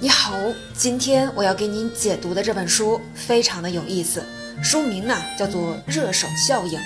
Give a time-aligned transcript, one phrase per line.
[0.00, 0.32] 你好，
[0.76, 4.24] 今天我要给您解读的这本书非常的有意思，
[4.62, 6.78] 书名呢叫做《热手效应》。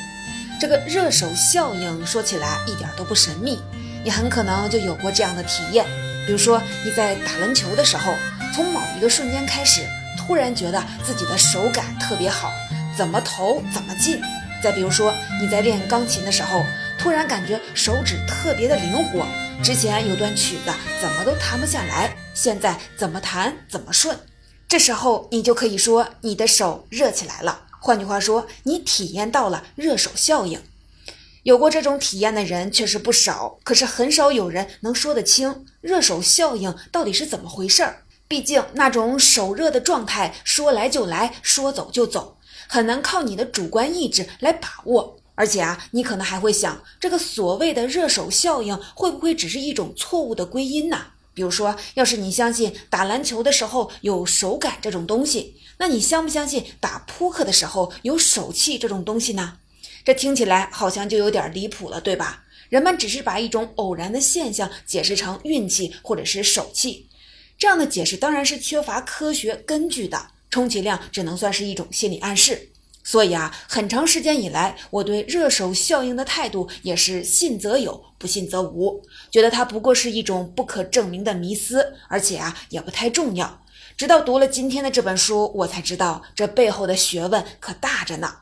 [0.59, 3.61] 这个热手效应说起来一点都不神秘，
[4.03, 5.85] 你很可能就有过这样的体验，
[6.27, 8.15] 比如说你在打篮球的时候，
[8.55, 9.83] 从某一个瞬间开始，
[10.17, 12.51] 突然觉得自己的手感特别好，
[12.97, 14.23] 怎么投怎么进；
[14.62, 16.65] 再比如说你在练钢琴的时候，
[16.98, 19.27] 突然感觉手指特别的灵活。
[19.62, 24.18] 之前有段曲子怎么都弹不下来，现在怎么弹怎么顺。
[24.68, 27.66] 这时候你就可以说你的手热起来了。
[27.80, 30.62] 换句话说，你体验到了热手效应。
[31.42, 38.05] 有过这种体验的人确实不少，可是很少有人能说得清热手效应到底是怎么回事儿。
[38.28, 45.19] 毕竟那种手热的状态说来就来，说走就走，很难靠你的主观意志来把握。
[45.34, 51.06] 而且啊，你可能还会想，这个所谓的热手效应会不会只是一种错误的归因呢？
[51.34, 59.58] 比如说，要是你相信打篮球的时候有手感这种东西，那你相不相信打扑克的时候有手气这种东西呢？
[60.05, 62.44] 这听起来好像就有点离谱了，对吧？
[62.69, 67.06] 人们只是把一种偶然的现象解释成运气或者是手气，
[67.58, 72.72] 这样的解释当然是缺乏科学根据的，充其量只能算是一种心理暗示。
[73.05, 83.62] 所以啊，很长时间以来，我对热手效应的态度也是信则有，不信则无，觉得它不过是一种不可证明的迷思，而且啊，也不太重要。
[83.97, 88.36] 直到读了今天的这本书，我才知道这背后的学问可大着呢。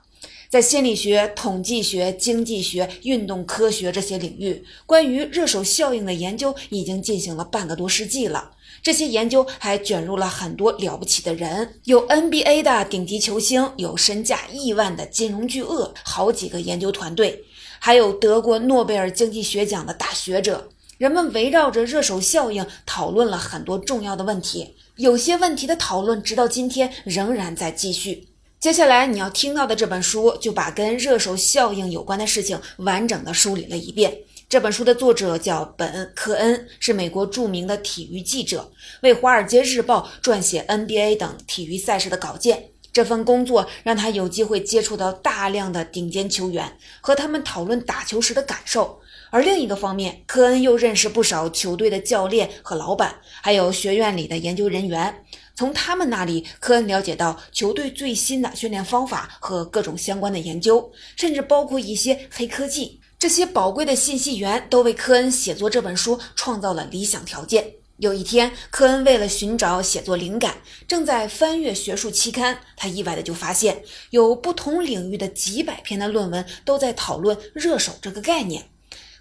[0.50, 8.50] 在心理学、统计学、经济学、运动科学这些领域，关于热手效应的研究已经进行了半个多世纪了。
[8.82, 17.44] 这些研究还卷入了很多了不起的人，有 NBA 的顶级球星，有身价亿万的金融巨鳄，好几个研究团队，
[17.78, 20.70] 还有得过诺贝尔经济学奖的大学者。
[20.98, 28.29] 人们围绕着热手效应讨论了很多重要的问题，有些问题的讨论直到今天仍然在继续。
[28.60, 34.18] 接下来你要听到的这本书，就把跟热手效应有关的事情完整的梳理了一遍。
[34.50, 42.64] 这本书的作者叫本·科恩，是美国著名的体育记者，为《华尔街日报》撰写 NBA 等体育赛事的稿件。
[42.92, 49.00] 这份工作让他有机会接触到大量的顶尖球员，和他们讨论打球时的感受。
[49.30, 55.24] 而另一个方面，科恩又认识不少球队的教练和老板，还有学院里的研究人员。
[55.54, 63.00] 从他们那里，科恩了解到球队最新的训练方法和各种相关的研究，甚至包括一些黑科技。
[63.18, 67.74] 这些宝贵的信息源都为科恩写作这本书创造了理想条件。
[67.98, 78.70] 有一天，科恩为了寻找写作灵感，正在翻阅学术期刊，他意外的就发现，有不同领域的几百篇的论文都在讨论“热手”这个概念。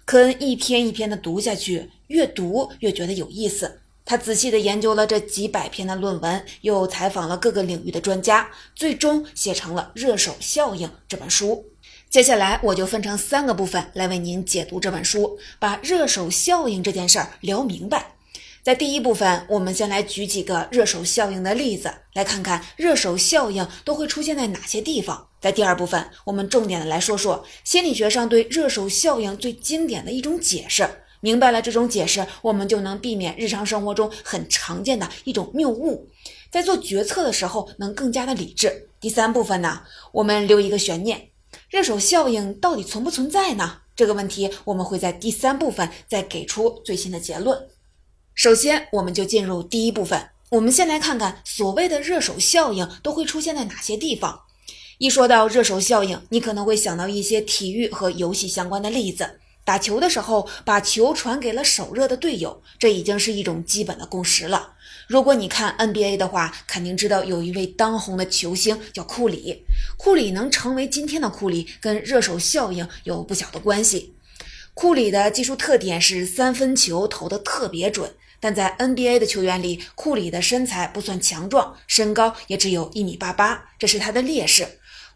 [0.06, 3.80] 科恩一篇一篇的读下去，越读越觉得有意思。
[4.10, 11.66] 他仔细地研究了这几百篇的论文，又采访了各个领域的专家，最终写成了《热手效应》这本书。
[12.10, 18.14] 接下来，我就分成三个部分来为您解读这本书，把热手效应这件事儿聊明白。
[18.64, 25.28] 在第一部分，我们先来举几个热手效应的例子，来看看热手效应都会出现在哪些地方。
[25.40, 30.88] 在第二部分，我们重点的来说说心理学上对热手效应最经典的一种解释。
[31.20, 36.08] 明白了这种解释，我们就能避免日常生活中很常见的一种谬误，
[36.50, 38.88] 在做决策的时候能更加的理智。
[39.00, 39.82] 第三部分呢，
[40.12, 41.28] 我们留一个悬念：
[41.68, 43.78] 热手效应到底存不存在呢？
[43.94, 47.68] 这个问题我们会在第三部分再给出最新的结论。
[48.34, 54.40] 首先，我们就进入第一部分，我们先来看看所谓的热手效应都会出现在哪些地方。
[54.96, 59.39] 一说到热手效应，你可能会想到一些体育和游戏相关的例子。
[59.64, 64.74] 打球的时候，把球传给了手热的队友，这已经是一种基本的共识了。
[65.06, 69.64] 如果你看 NBA 的话，肯定知道有一位当红的球星叫库里。
[69.96, 74.14] 库里能成为今天的库里，跟热手效应有不小的关系。
[74.72, 84.66] 库里的技术特点是三分球投得特别准，但在 NBA 的球员里，库里的身材不算强壮，身高也只有一米八八，这是他的劣势。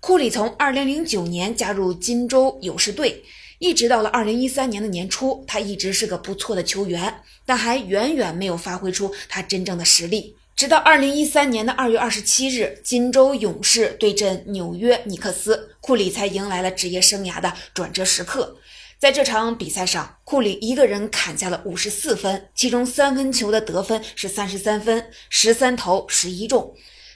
[0.00, 3.25] 库里从2009年加入金州勇士队。
[3.64, 10.37] 一直到了二零一三年的年初，他一直是个不错的球员，但还远远没有发挥出他真正的实力。
[10.55, 18.58] 直到二零一三年的二月二十七日，金州勇士对阵纽约尼克斯，库里才迎来了职业生涯的转折时刻。
[18.99, 26.75] 在这场比赛上，库里一个人砍下了五十四分，其中三分球的得分是三十三分，十三投十一中，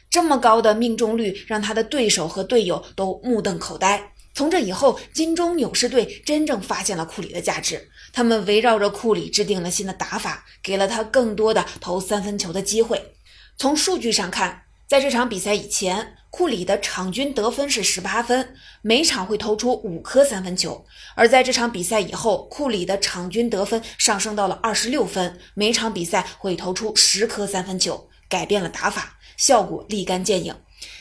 [0.08, 4.14] 这么高的命中率让他的对手和队友都目瞪口呆。
[4.38, 7.90] 从这以后，金州勇士队真正发现了库里的价值。
[8.12, 13.16] 他们围绕着库里制定了新的打法，给了他更多的投三分球的机会。
[13.56, 20.84] 从数据上看，在这场比赛以前，库里的场均得分是十八分，每场会投出五颗三分球；
[21.16, 30.54] 而在这场比赛以后，库里的场均得分上升到了二十六分，每场比赛会投出十颗三分球，改变了打法，效果立竿见影。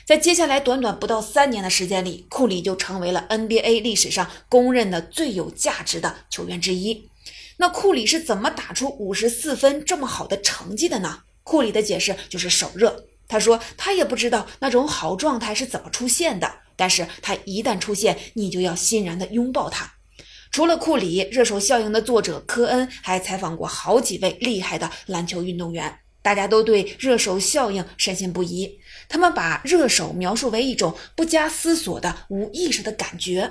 [0.08, 7.10] 在接下来短短不到三年的时间里，库里就成为了 NBA 历史上公认的最有价值的球员之一。
[7.58, 11.24] 那库里是怎么打出五十四分这么好的成绩的呢？
[11.44, 13.04] 库里的解释就是手热。
[13.28, 19.96] 他说他也不知道那种好状态是怎么出现的，但是他一旦出现，你就要欣然的拥抱他。
[20.52, 28.80] 除了库里，热手效应的作者科恩还采访过好几位厉害的篮球运动员，大家都对热手效应深信不疑。
[29.10, 33.50] 他们把热手描述为一种不加思索的无意识的感觉，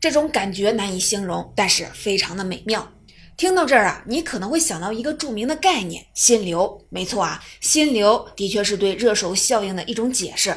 [0.00, 2.92] 这种感觉难以形容，但是非常的美妙。
[3.36, 6.86] 听到这儿啊，你可能会想到一个著名的概念——心流。
[6.88, 10.54] 没错啊，心流的确是对热手效应的一种解释。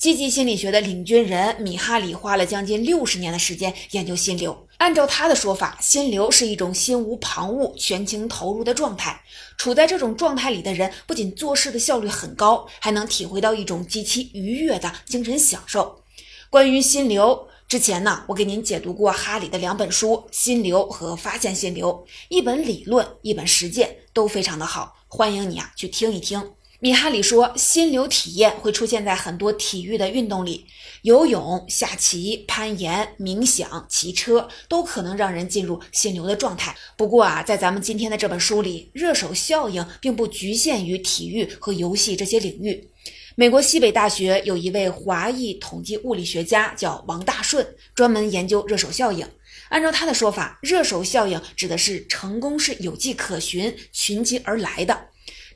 [0.00, 4.66] 积极心理学的领军人米哈里花了将近六十年的时间研究心流。
[4.78, 9.20] 按照他的说法，心流是一种心无旁骛、全情投入的状态。
[9.58, 16.02] 处在这种状态里的人，不仅做事的效率很高，还能体会到一种极其愉悦的精神享受。
[16.48, 17.46] 关于心流。
[17.68, 26.42] 之前呢，我给您解读过哈里的两本书《心流》和《发现心流》，一本理论，一本实践，都非常的好，欢迎你啊去听一听。
[26.82, 30.64] 米哈里说，心流体验会出现在很多体育的运动里，
[31.02, 36.74] 游泳、下棋、攀岩、冥想、骑车都可能让人进入心流的状态。
[36.96, 42.88] 不过啊，在咱们今天的这本书里，热手效应并不局限于体育和游戏这些领域。
[43.34, 49.28] 美国西北大学有一位华裔统计物理学家叫王大顺，专门研究热手效应。
[49.68, 55.09] 按照他的说法，热手效应指的是成功是有迹可循、群集而来的。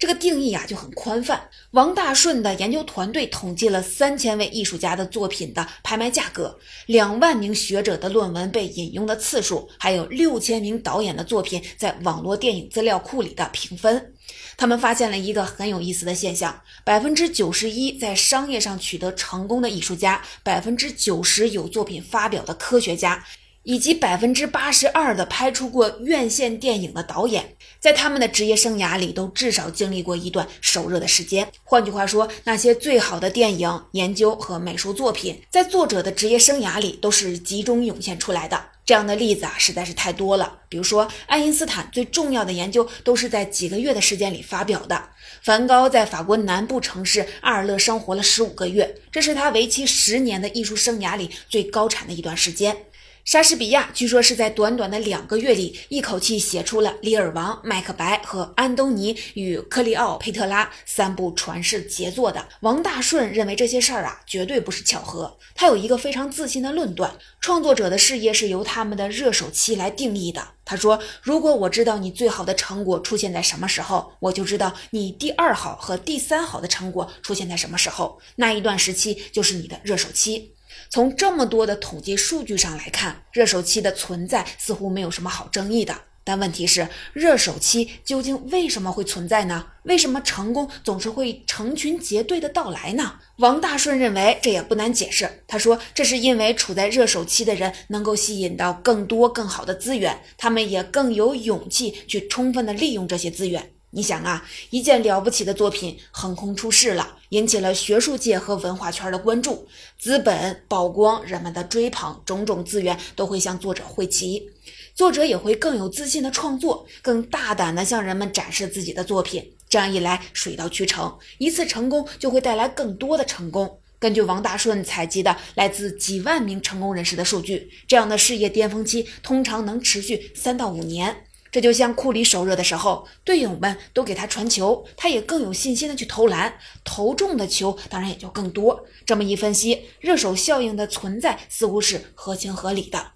[0.04, 1.48] 这个定义啊就很宽泛。
[1.70, 14.12] 王大顺的研究团队统计了三千位艺术家的作品的拍卖价格，两万名学者的论文被引用的次数，还有六千名导演的作品在网络电影资料库里的评分。
[14.58, 23.24] 他们发现了一个很有意思的现象：百分之九十一在商业上取得成功的艺术家，百分之九十有作品发表的科学家，
[23.64, 31.48] 以及百分之八十二的拍出过院线电影的导演，在他们的职业生涯里都至少经历过一段手热的时间。
[31.64, 38.66] 换句话说，那些最好的电影研究和美术作品，在作者的职业生涯里都是集中涌现出来的。
[38.86, 40.58] 这样的例子啊，实在是太多了。
[40.68, 45.08] 比如说，爱因斯坦最重要的研究都是在几个月的时间里发表的。
[45.42, 52.76] 梵高在法国南部城市阿尔勒生活了十五个月，这是他为期十年的艺术生涯里最高产的一段时间。
[53.24, 62.46] 莎士比亚据说是在短短的两个月里，一口气写出了《李尔王》《麦克白》和《安东尼与克利奥佩特拉》三部传世杰作的。
[62.60, 65.38] 王大顺认为这些事儿啊，绝对不是巧合。
[65.54, 70.46] 他有一个非常自信的论断：创作者的事业是由他们的热手期来定义的。
[70.66, 78.18] 他说：“如果我知道你最好的成果出现在什么时候，我就知道你第二好和第三好的成果出现在什么时候。
[78.36, 80.50] 那一段时期就是你的热手期。”
[80.88, 85.94] 从这么多的统计数据上来看，热手期的存在似乎没有什么好争议的。
[86.26, 89.66] 但问题是，热手期究竟为什么会存在呢？
[89.82, 93.16] 为什么成功总是会成群结队的到来呢？
[93.36, 95.42] 王大顺认为这也不难解释。
[95.46, 103.73] 他说，这是因为处在热手期的人能够吸引到更多更好的资源，他们也更有勇气去充分的利用这些资源。
[103.94, 109.68] 你想啊，一件了不起的作品横空出世了，引起了学术界和文化圈的关注，
[110.00, 114.50] 资本曝光，人们的追捧，种种资源都会向作者汇集，
[114.96, 119.52] 作者也会更有自信的创作，更大胆的向人们展示自己的作品。
[119.68, 123.78] 这样一来，水到渠成，一次成功就会带来更多的成功。
[124.00, 131.24] 根据王大顺采集的来自几万名成功人士的数据，这样的事业巅峰期通常能持续三到五年。
[131.54, 138.84] 这就像库里手热的时候，队友们都给他传球，他也更有信心的去投篮，投中的球当然也就更多。
[139.06, 143.12] 这么一分析，热手效应的存在似乎是合情合理的。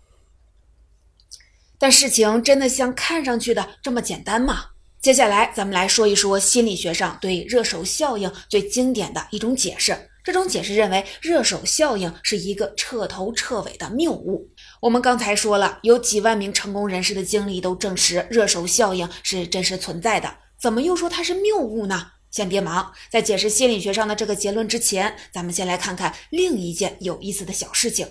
[1.79, 4.67] 但事情真的像看上去的这么简单吗？
[5.03, 10.11] 接下来咱们来说一说心理学上对热手效应最经典的一种解释。
[10.23, 14.49] 这种解释认为，热手效应是一个彻头彻尾的谬误。
[14.81, 22.13] 我们刚才说了，有几万名成功人士的经历都证实热手效应是真实存在的，怎么又说它是谬误呢？
[22.31, 28.07] 先别忙，在解释心理学上的这个结论之前，咱们先来看看另一件有意思的小事情。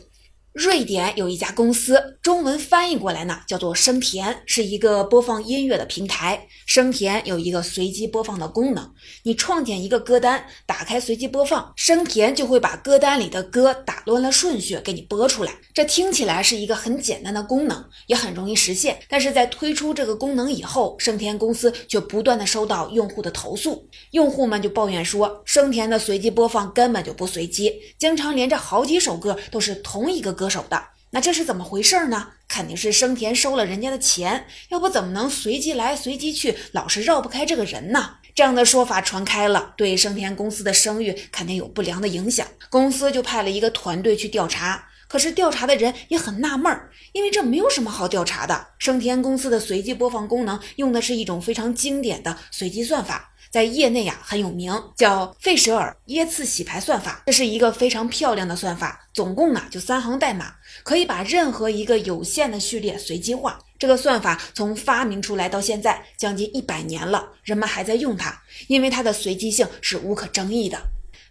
[0.57, 6.47] 瑞典有一家公司，中文翻译过来呢叫做生田，是一个播放音乐的平台。
[6.65, 15.53] 生田有一个随机播放的功能，你创建一个歌单，打开随机播放，生田就会把歌单里的歌打乱了顺序给你播出来。
[15.75, 18.97] 这听起来是一个很简单的功能，也很容易实现。
[19.07, 30.46] 但是在推出这个功能以后，生田公司却不断的收到用户的投诉，用户们就抱怨说，生田的随机播放根本就不随机，经常连着好几首歌都是同一个歌。
[30.49, 32.27] 手的那这是怎么回事呢？
[32.49, 38.15] 肯定是生田收了人家的钱，要不怎么能随机来随机去，老是绕不开这个人呢？
[38.35, 42.45] 这样的说法传开了，对生田公司的声誉肯定有不良的影响。
[42.69, 48.67] 公司就派了一个团队去调查，可是调查的人也很纳闷儿，因为这没有什么好调查的。
[48.77, 53.33] 生田公司的随机播放功能用的是一种非常经典的随机算法。
[53.49, 57.23] 在业内呀很有名，叫费舍尔耶茨洗牌算法。
[57.25, 63.57] 这是一个非常漂亮的算法，总共啊就三行代码，可以把任何一个有限的序列随机化。
[63.79, 68.37] 这个算法从发明出来到现在将近一百年了，人们还在用它，
[68.67, 70.77] 因为它的随机性是无可争议的。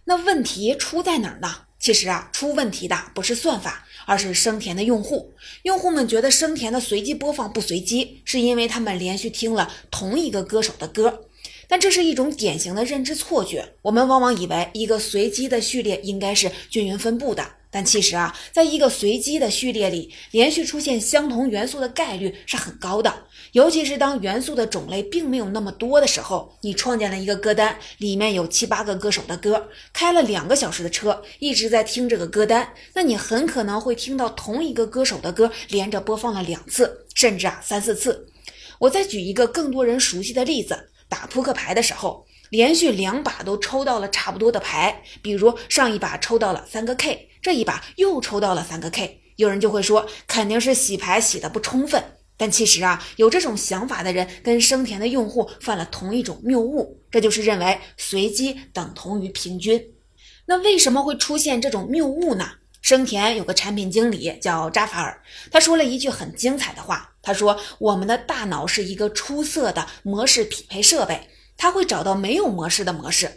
[0.09, 1.53] 那问题出在哪儿呢？
[1.77, 5.33] 其实啊，出问题的不是算法，而是生田的用户。
[5.63, 11.25] 用户们觉得生田的随机播放不随机，是因为他们连续听了同一个歌手的歌。
[11.67, 13.73] 但这是一种典型的认知错觉。
[13.81, 23.25] 我们往往以为一个随机的序列应该是均匀分布的，但其实啊，在一个随机的序列里，连续出现相同元素的概率是很高的。
[23.53, 38.27] 尤其是当元素的种类并没有那么多的时候，你创建了一个歌单，里面有七八个歌手的歌，开了两个小时的车，一直在听这个歌单，那你很可能会听到同一个歌手的歌连着播放了两次，甚至啊三四次。
[38.79, 40.89] 我再举一个更多人熟悉的例子。
[41.09, 52.03] 打扑克牌的时候，连续两把都抽到了差不多的牌，比如上一把抽到了三个 K，这一把又抽到了三个 K，有人就会说肯定是洗牌洗的不充分。
[52.37, 59.83] 但其实啊，有这种想法的人跟生田的用户犯了同一种谬误，这就是认为随机等同于平均。
[60.45, 62.47] 那为什么会出现这种谬误呢？
[62.81, 67.11] 生田有个产品经理叫扎法尔，他说了一句很精彩的话。
[67.21, 71.27] 他说：“我们的大脑是一个出色的模式匹配设备，
[71.57, 73.29] 它会找到没有模式的模式。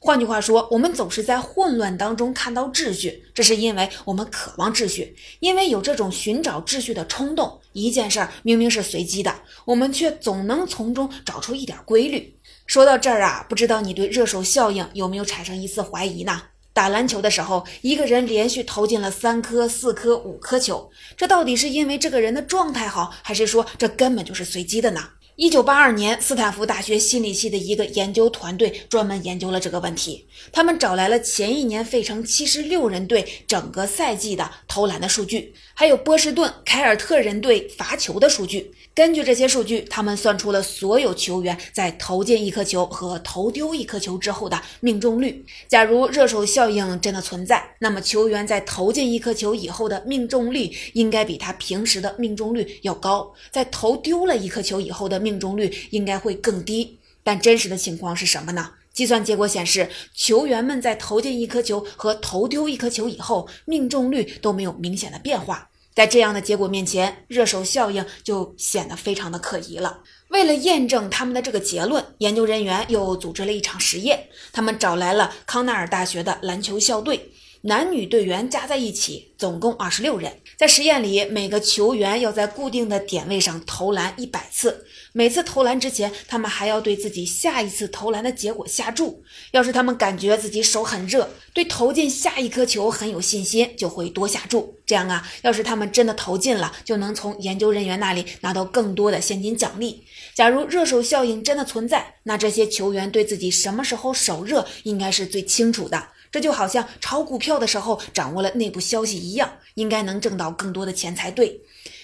[0.00, 7.60] 换句话说，我们总是在混乱当中看到秩序，这是因为我们渴望秩序，因为有这种寻找秩序的冲动。
[7.72, 12.36] 一件事儿明明是随机的，我们却总能从中找出一点规律。”
[12.66, 16.42] 说到这儿啊，不知道你对热手效应有没有产生一丝怀疑呢？
[16.72, 25.00] 打篮球的时候，一个人连续投进了三颗、四颗、五颗球，这到底是因为这个人的状态好，还是说这根本就是随机的呢？
[25.40, 30.26] 一九八二年，斯坦福大学心理系的一个研究团队专门研究了这个问题。
[30.50, 38.72] 他们找来了前一年费城七十六人队整个赛季的投篮的数据，还有波士顿凯尔特人队罚球的数据。
[38.94, 45.44] 根据这些数据，他们算出了所有球员在投进一颗球和投丢一颗球之后的命中率。
[45.68, 56.98] 假如热手效应真的存在，那么球员在投进一颗球以后的命中率应该比他平时的命中率要高；在投丢了一颗球以后的命中率应该会更低。
[57.22, 58.70] 但真实的情况是什么呢？
[58.92, 65.70] 计算结果显示，球员们在投进一颗球和投丢一颗球以后，命中率都没有明显的变化。
[65.98, 69.98] 在这样的结果面前，热手效应就显得非常的可疑了。
[70.28, 74.28] 为了验证他们的这个结论，研究人员又组织了一场实验。
[74.52, 80.32] 他们找来了康奈尔大学的篮球校队，男女队员加在一起总共二十六人。
[80.56, 84.84] 在实验里，每个球员要在固定的点位上投篮一百次。
[85.12, 89.24] 每次投篮之前，他们还要对自己下一次投篮的结果下注。
[89.50, 94.76] 要是他们感觉自己手很热，对投进下一颗球很有信心，就会多下注。
[94.86, 100.04] 这样啊，要是他们真的投进了，就能从研究人员那里拿到更多的现金奖励。
[100.34, 106.08] 假如热手效应真的存在，那这些球员对自己什么时候手热应该是最清楚的。
[106.30, 111.60] 这就好像炒股票的时候掌握了内部消息一样，应该能挣到更多的钱才对。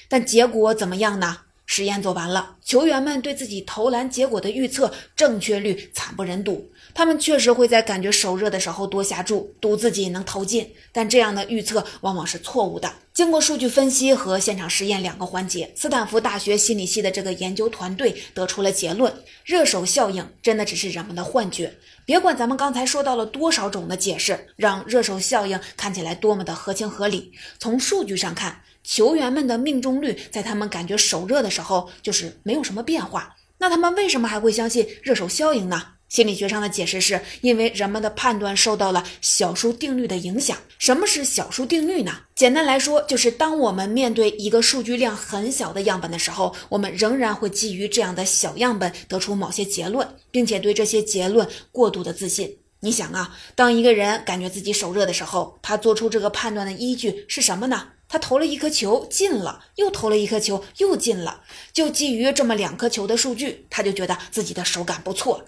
[0.08, 1.38] 但结果怎么样呢？
[1.66, 6.70] 实验做完了，球员们对自己投篮结果的预测正确率惨不忍睹。
[6.94, 12.90] 他们确实会在感觉手热的时候多下注，赌自己能投进，但这样的预测往往是错误的。
[13.12, 19.12] 经过数据分析和现场实验两个环节，斯坦福大学心理系的这个研究团队得出了结论：
[19.44, 21.74] 热手效应真的只是人们的幻觉。
[22.04, 28.62] 别管咱们刚才说到了多少种的解释，让热手效应看起来多么的合情合理，从数据上看。
[28.86, 35.93] 球员们的命中率在他们感觉手热的时候就是没有什么变化，那他们为什么还会相信热手效应呢？
[36.14, 40.56] 心理学上的解释是因为人们的判断受到了小数定律的影响。
[40.78, 42.20] 什么是小数定律呢？
[42.36, 52.58] 简单来说，就是当我们面对一个数据量很小的样本的时候，我们仍然会基于这样的小样本得出某些结论，并且对这些结论过度的自信。
[52.78, 57.88] 你想啊，当一个人感觉自己手热的时候，他做出这个判断的依据是什么呢？
[58.06, 61.40] 他投了一颗球进了，又投了一颗球又进了，
[61.72, 65.44] 就基于这么两颗球的数据，他就觉得自己的手感不错。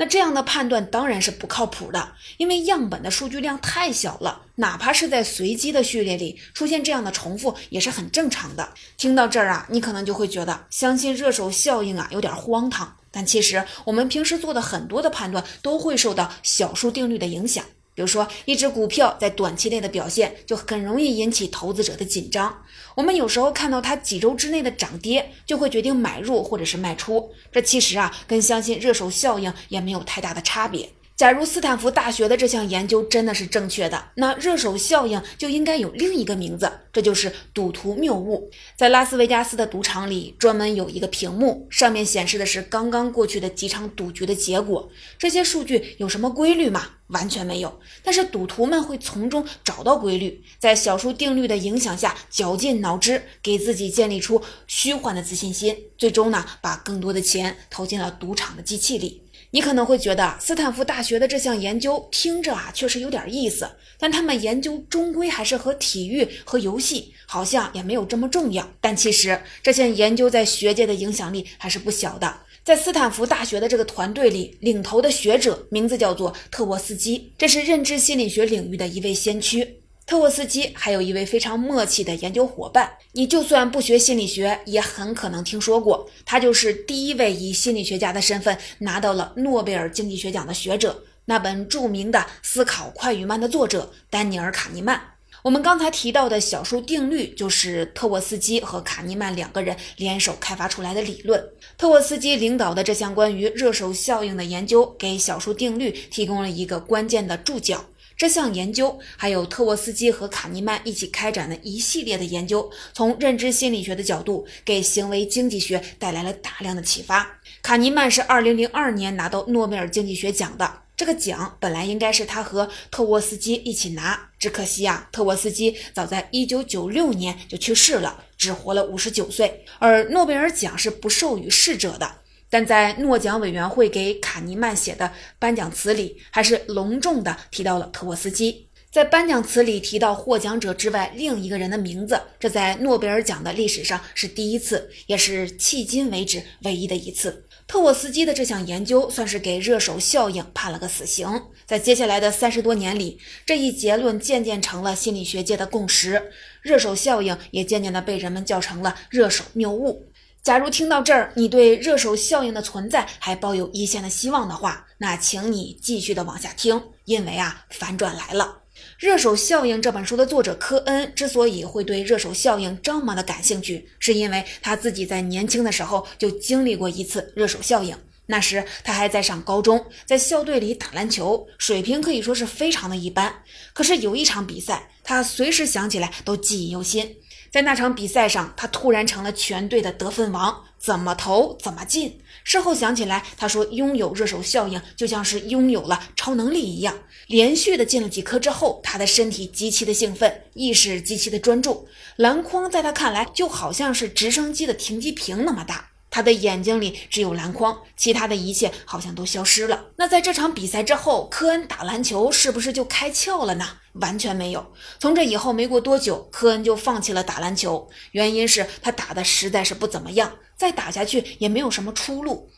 [0.00, 8.66] 那这样的判断当然是不靠谱的，因为样本的数据量太小了，哪怕是在随机的序列里出现这样的重复也是很正常的。
[8.96, 17.62] 听到这儿啊，你可能就会觉得相信热手效应啊有点荒唐，但其实我们平时做的很多的判断都会受到小数定律的影响。
[17.94, 22.62] 比如说，一只股票在短期内的表现就很容易引起投资者的紧张。
[22.94, 27.30] 我们有时候看到它几周之内的涨跌，就会决定买入或者是卖出。
[27.52, 30.88] 这其实啊，跟相信热手效应也没有太大的差别。
[31.20, 38.50] 假如斯坦福大学的这项研究真的是正确的，那热手效应就应该有另一个名字，这就是赌徒谬误。
[38.74, 44.90] 在拉斯维加斯的赌场里，专门有一个屏幕，上面显示的是刚刚过去的几场赌局的结果。
[45.18, 46.86] 这些数据有什么规律吗？
[47.08, 47.78] 完全没有。
[48.02, 59.24] 但是赌徒们会从中找到规律，在小数定律的影响下，绞尽脑汁给自己建立出虚幻的自信心，最终呢，把更多的钱投进了赌场的机器里。
[59.52, 68.70] 你可能会觉得斯坦福大学的这项研究听着啊确实有点意思，但他们研究终归还是和体育和游戏好像也没有这么重要。
[68.80, 72.42] 但其实这项研究在学界的影响力还是不小的。
[72.62, 79.79] 在斯坦福大学的这个团队里，领头的学者名字叫做特沃斯基，这是认知心理学领域的一位先驱。
[80.10, 86.10] 特沃斯基还有一位非常默契的研究伙伴，你就算不学心理学，也很可能听说过。
[86.26, 95.00] 他就是第一位以心理学家的身份拿到了诺贝尔经济学奖的学者，那本著名的《思考快与慢》的作者丹尼尔·卡尼曼。
[95.44, 101.40] 我们刚才提到的小数定律，就是特沃斯基和卡尼曼两个人联手开发出来的理论。
[101.78, 107.84] 特沃斯基领导的这项关于热手效应的研究，给小数定律提供了一个关键的注脚。
[108.20, 117.40] 这项研究还有特沃斯基和卡尼曼一起开展的一系列的研究，从认知心理学的角度给行为经济学带来了大量的启发。
[117.62, 132.16] 卡尼曼是2002年拿到诺贝尔经济学奖的，这个奖本来应该是他和特沃斯基一起拿，只可惜啊，特沃斯基早在1996年就去世了，只活了59岁，而诺贝尔奖是不授予逝者的。
[132.50, 138.66] 但在诺奖委员会给卡尼曼写的颁奖词里，还是隆重地提到了特沃斯基。
[138.90, 147.44] 在颁奖词里提到获奖者之外另一个人的名字，这在诺贝尔奖的历史上是第一次，也是迄今为止唯一的一次。
[147.68, 151.28] 特沃斯基的这项研究算是给热手效应判了个死刑。
[151.64, 160.09] 在接下来的三十多年里，这一结论渐渐成了心理学界的共识，热手效应也渐渐地被人们叫成了热手谬误。
[160.42, 168.62] 假如听到这儿，你对热手效应的存在还抱有一线的希望的话，那请你继续的往下听，因为啊，反转来了。
[168.98, 177.94] 《热手效应》这本书的作者科恩之所以会对热手效应这么的感兴趣，是因为他自己在年轻的时候就经历过一次热手效应。
[178.26, 183.42] 那时他还在上高中，在校队里打篮球，水平可以说是非常的一般。
[183.74, 187.16] 可是有一场比赛，他随时想起来都记忆犹新。
[187.50, 192.20] 在那场比赛上，他突然成了全队的得分王，怎么投怎么进。
[192.44, 196.96] 事后想起来，他说拥有热手效应就像是拥有了超能力一样。
[197.26, 201.88] 连续的进了几颗之后，他的身体极其的兴奋，意识极其的专注。
[202.16, 205.89] 篮筐在他看来就好像是直升机的停机坪那么大。
[206.10, 209.86] 他的眼睛里只有篮筐，其他的一切好像都消失了。
[209.96, 213.78] 那在这场比赛之后，科恩打篮球是不是就开窍了呢？
[213.94, 214.72] 完全没有。
[214.98, 222.50] 从这以后没过多久，科恩就放弃了打篮球，原因是他打的实在是不怎么样，再打下去也没有什么出路。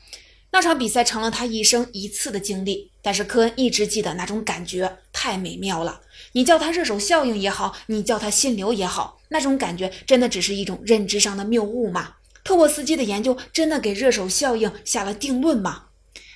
[0.54, 6.02] 那场比赛成了他一生一次的经历，但是科恩一直记得那种感觉太美妙了。
[6.32, 12.16] 你叫他热手效应也好，你叫他心流也好，那种感觉真的只是一种认知上的谬误吗？
[12.44, 15.84] 特沃斯基的研究真的给热手效应下了定论吗？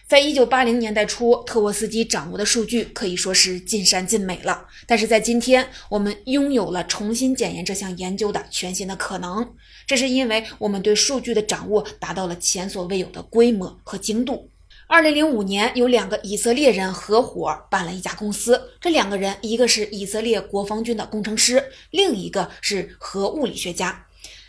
[0.08, 4.66] 在一九八零年代初，特沃斯基掌握的数据可以说是尽善尽美了。
[4.86, 9.52] 但是在今天，我们拥有了重新检验这项研究的全新的可能。
[9.84, 14.48] 这是因为我们对数据的掌握达到了前所未有的规模和精度。
[14.86, 18.70] 二零零五年，有两个以色列人合伙办了一家公司。
[18.80, 24.05] 这两个人，一个是以色列国防军的工程师，另一个是核物理学家。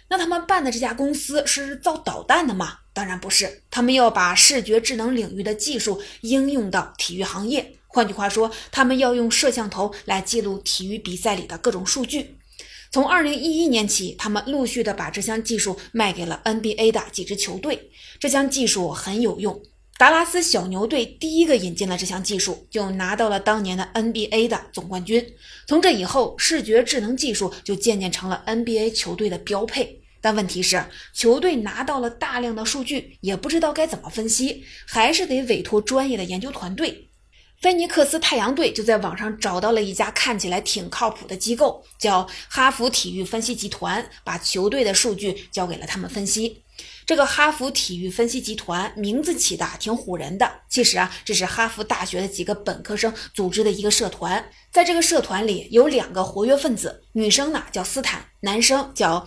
[0.09, 2.79] 那他们办的这家公司是造导弹的吗？
[2.93, 7.73] 当然不是，他们要把视觉智能领域的技术应用到体育行业。
[7.87, 12.37] 换句话说，他们要用摄像头来记录体育比赛里的各种数据。
[12.89, 17.91] 从二零一一年起，他们陆续的把这项技术卖给了 NBA 的几支球队。
[18.19, 19.61] 这项技术很有用。
[19.97, 25.33] 达拉斯小牛队第一个引进了这项技术，就拿到了当年的 NBA 的总冠军。
[25.65, 30.03] 从这以后，视觉智能技术就渐渐成了 NBA 球队的标配。
[30.21, 37.09] 但问题是，球队拿到了大量的数据，也不知道该怎么分析，还是得委托专业的研究团队。
[37.59, 46.61] 菲尼克斯太阳队就在网上找到了一家看起来挺靠谱的机构，叫哈佛体育分析集团，把球队的数据交给了他们分析。
[47.07, 54.45] 这个哈佛体育分析集团名字起的挺唬人的，其实啊，这是哈佛大学的几个本科生组织的一个社团。
[54.73, 59.25] 在这个社团里有两个活跃分子，女生呢叫斯坦，男生叫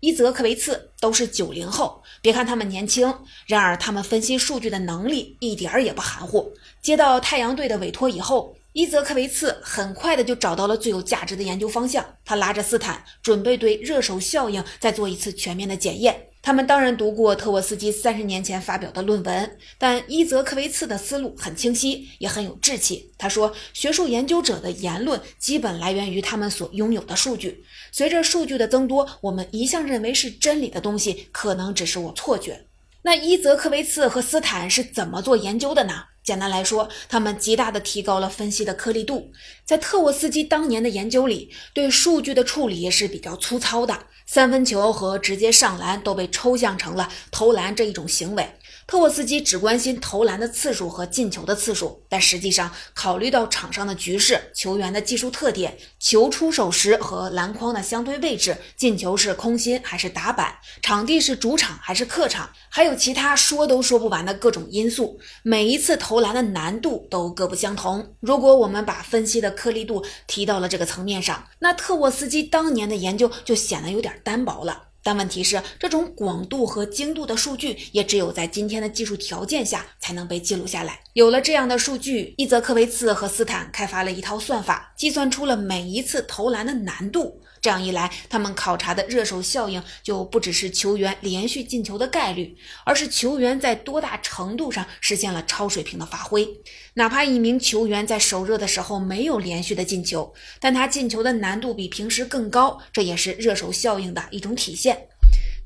[0.00, 2.02] 伊泽克维茨，都是九零后。
[2.22, 3.14] 别看他们年轻，
[3.46, 6.50] 然而他们分析数据的能力一点儿也不含糊。
[6.80, 12.02] 接到太阳队的委托以后，伊泽克维茨很快的就找到了最有价值的研究方向。
[12.24, 16.27] 他拉着斯坦，准备对热手效应再做一次全面的检验。
[16.40, 23.10] 他们当然读过特沃斯基三十年前发表的论文，但伊泽克维茨的思路很清晰，也很有志气。
[23.18, 27.64] 他说，学术研究者的言论基本来源于他们所拥有的数据。
[27.92, 32.64] 随着数据的增多，我们一向认为是真理的东西，可能只是我错觉。
[33.02, 36.04] 那伊泽克维茨和斯坦是怎么做研究的呢？
[36.22, 39.32] 简单来说，他们极大的提高了分析的颗粒度。
[39.64, 48.57] 在特沃斯基当年的研究里，对数据的处理也是比较粗糙的，三分球和直接上篮都被抽象成了投篮这一种行为。
[48.88, 68.14] 特沃斯基只关心投篮的次数和进球的次数，但实际上，考虑到场上的局势、球员的技术特点、球出手时和篮筐的相对位置、进球是空心还是打板、场地是主场还是客场，还有其他说都说不完的各种因素，每一次投篮的难度都各不相同。
[68.20, 74.87] 如果我们把分析的颗粒度提到了这个层面上，那特沃斯基当年的研究就显得有点单薄了。
[75.08, 81.00] 但问题是，这种广度和精度的数据也只有在今天的技术条件下才能被记录下来。
[81.14, 87.40] 有了这样的数据，伊泽科维茨和斯坦开发了一套算法，计算出了每一次投篮的难度。
[87.60, 96.48] 这样一来，他们考察的热手效应就不只是球员连续进球的概率，而是球员在多大程度上实现了超水平的发挥。
[96.94, 105.08] 哪怕一名球员在手热的时候没有连续的进球，但他进球的难度比平时更高，这也是热手效应的一种体现。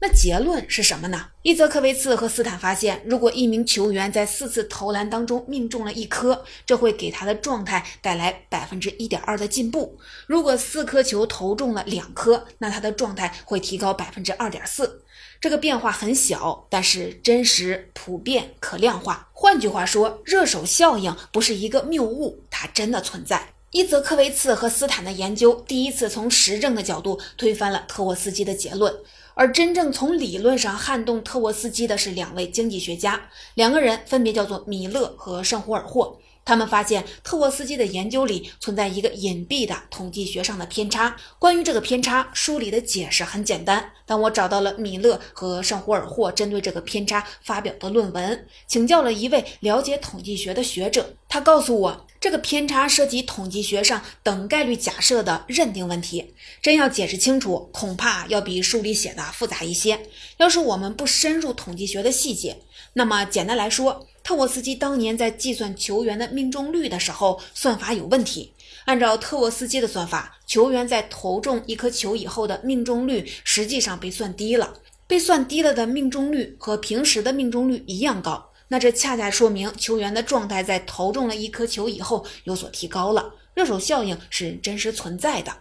[0.03, 1.29] 那结论是什么呢？
[1.43, 15.05] 伊泽克维茨和斯坦发现，如果一名球员在四次投篮当中命中了一颗，这会给他的状态带来百分之一点二的进步；如果四颗球投中了两颗，那他的状态会提高百分之二点四。
[15.41, 19.29] 这个变化很小，但是真实、普遍、可量化。
[19.33, 23.55] 换句话说，热手效应不是一个谬误，它真的存在。
[23.71, 28.93] 伊泽克维茨和斯坦的研究第一次从实证的角度推翻了特沃斯基的结论。
[29.35, 33.21] 而真正从理论上撼动特沃斯基的是两位经济学家，
[33.55, 36.19] 两个人分别叫做米勒和圣胡尔霍。
[36.45, 41.17] 他们发现特沃斯基的研究里存在一个隐蔽的统计学上的偏差。
[41.39, 43.93] 关于这个偏差，书里的解释很简单。
[44.05, 52.07] 当我找到了米勒和圣胡尔霍针对这个偏差发表的论文，请教了一位了解统计学的学者，他告诉我。
[52.21, 59.99] 这个偏差涉及统计学上等概率假设的认定问题，真要解释清楚，恐怕要比书里写的复杂一些。
[60.37, 62.59] 要是我们不深入统计学的细节，
[62.93, 68.53] 那么简单来说，特沃斯基当年在计算球员的命中率的时候，算法有问题。
[68.85, 74.75] 按照特沃斯基的算法，球员在投中一颗球以后的命中率实际上被算低了，
[75.09, 78.52] 被算低了的命中率和平时的命中率一样高。
[78.73, 85.55] 那这恰恰说明球员的状态在投中了一颗球以后有所提高了，热手效应是真实存在的。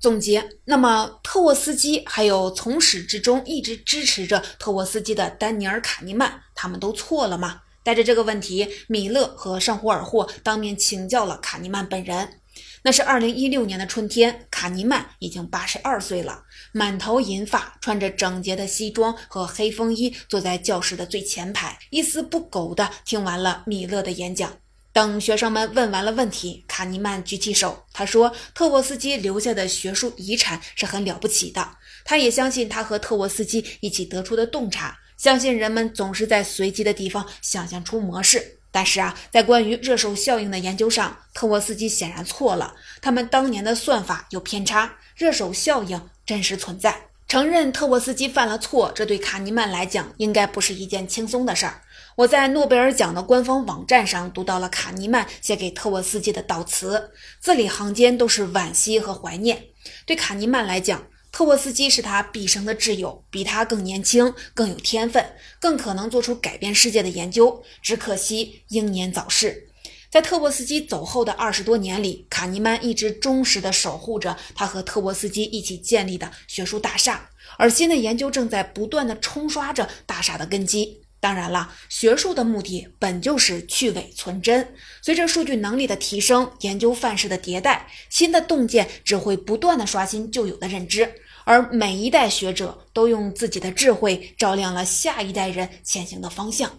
[0.00, 7.60] 总结，那么特沃斯基还有从始至终一直支持着特沃斯基的丹尼尔·卡尼曼，他们都错了吗？
[7.82, 12.40] 带着这个问题，米勒和尚胡尔霍当面请教了卡尼曼本人。
[12.86, 24.58] 那是二零一六年的春天，卡尼曼已经八十二岁了，满头银发，穿着整洁的西装和黑风衣，坐在教室的最前排，一丝不苟地听完了米勒的演讲。
[24.92, 31.66] 等学生们问完了问题，卡尼曼举起手，他说：“特沃斯基留下的学术遗产是很了不起的，
[32.04, 42.74] 他也相信他和特沃斯基一起得出的洞察，相信人们总是在随机的地方想象出模式。”但是啊，在关于热手效应的研究上，特沃斯基显然错了。
[43.00, 47.02] 他们当年的算法有偏差，热手效应真实存在。
[47.28, 51.82] 承认特沃斯基犯了错，这对卡尼曼来讲应该不是一件轻松的事儿。
[52.16, 59.66] 我在诺贝尔奖的官方网站上读到了卡尼曼写给特沃斯基的悼词，字里行间都是惋惜和怀念。
[60.04, 69.66] 对卡尼曼来讲，特沃斯基是他毕生的挚友，比他更年轻、更有天分、更可能做出改变世界的研究，只可惜英年早逝。
[70.12, 81.02] 在特沃斯基走后的二十多年里，卡尼曼一直忠实地守护着他和特沃斯基一起建立的学术大厦，而新的研究正在不断地冲刷着大厦的根基。
[81.18, 84.72] 当然了，学术的目的本就是去伪存真。
[85.02, 91.12] 随着数据能力的提升，研究范式的迭代，新的洞见只会不断地刷新旧有的认知，
[91.44, 96.70] 而每一代学者都用自己的智慧照亮了下一代人前行的方向。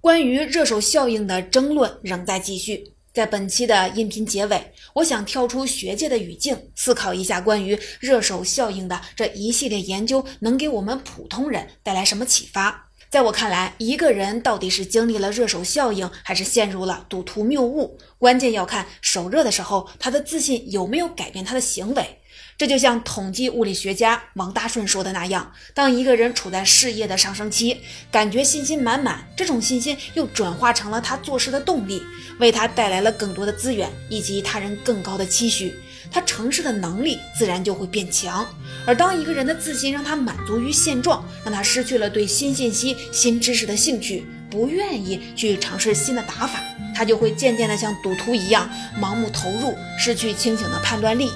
[0.00, 2.92] 关于热手效应的争论仍在继续。
[3.12, 12.90] 在本期的音频结尾，我想跳出学界的语境，思考一下关于热手效应的这一系列研究能给我们普通人带来什么启发。
[13.10, 22.17] 在我看来，一个人到底是经历了热手效应，还是陷入了赌徒谬误，关键要看手热的时候，他的自信有没有改变他的行为。
[22.58, 32.02] 这就像统计物理学家王大顺说的那样，当一个人处在事业的上升期，感觉信心满满，这种信心又转化成了他做事的动力，
[32.40, 35.72] 为他带来了更多的资源以及他人更高的期许，
[36.10, 38.44] 他成事的能力自然就会变强。
[38.84, 46.60] 而当一个人的自信让他满足于现状，让他失去了对新信息、新知识的兴趣，不愿意去尝试新的打法，
[46.92, 48.68] 他就会渐渐的像赌徒一样
[49.00, 51.30] 盲目投入，失去清醒的判断力。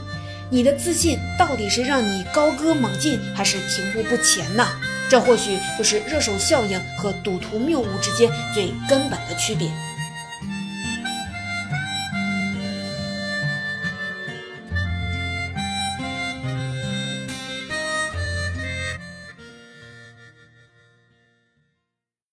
[0.52, 4.68] 你的自信到底是让你高歌猛进，还是停步不前呢？
[5.08, 9.70] 这或许就是热手效应和赌徒谬误之间最根本的区别。